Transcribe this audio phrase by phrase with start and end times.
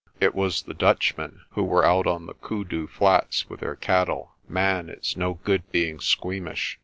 [0.19, 4.31] "It was the Dutchmen, who were out on the Koodoo Flats with their cattle.
[4.49, 6.79] Man, it's no good being squeamish.